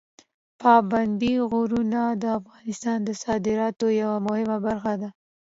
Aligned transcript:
پابندي 0.61 1.33
غرونه 1.49 2.01
د 2.21 2.23
افغانستان 2.39 2.97
د 3.03 3.09
صادراتو 3.23 3.85
یوه 4.01 4.17
مهمه 4.27 4.57
برخه 4.65 4.93
ده. 5.01 5.09